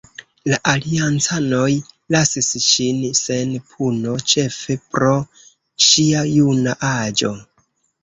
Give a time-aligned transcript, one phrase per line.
[0.51, 1.65] La aliancanoj
[2.15, 5.15] lasis ŝin sen puno, ĉefe pro
[5.93, 7.37] ŝia juna aĝo.